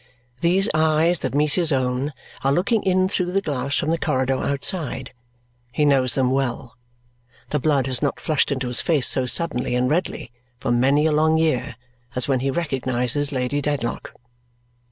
These 0.39 0.67
eyes 0.73 1.19
that 1.19 1.35
meet 1.35 1.53
his 1.53 1.71
own 1.71 2.11
are 2.43 2.51
looking 2.51 2.81
in 2.81 3.07
through 3.07 3.31
the 3.33 3.39
glass 3.39 3.77
from 3.77 3.91
the 3.91 3.99
corridor 3.99 4.33
outside. 4.33 5.13
He 5.71 5.85
knows 5.85 6.15
them 6.15 6.31
well. 6.31 6.75
The 7.49 7.59
blood 7.59 7.85
has 7.85 8.01
not 8.01 8.19
flushed 8.19 8.51
into 8.51 8.67
his 8.67 8.81
face 8.81 9.07
so 9.07 9.27
suddenly 9.27 9.75
and 9.75 9.91
redly 9.91 10.31
for 10.57 10.71
many 10.71 11.05
a 11.05 11.11
long 11.11 11.37
year 11.37 11.75
as 12.15 12.27
when 12.27 12.39
he 12.39 12.49
recognizes 12.49 13.31
Lady 13.31 13.61
Dedlock. 13.61 14.15